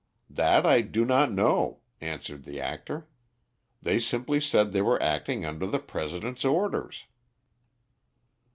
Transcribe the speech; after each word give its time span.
"That 0.31 0.65
I 0.65 0.81
do 0.81 1.05
not 1.05 1.31
know," 1.31 1.81
answered 2.01 2.43
the 2.43 2.59
actor. 2.59 3.07
"They 3.83 3.99
simply 3.99 4.39
said 4.41 4.71
they 4.71 4.81
were 4.81 4.99
acting 4.99 5.45
under 5.45 5.67
the 5.67 5.77
President's 5.77 6.43
orders." 6.43 7.03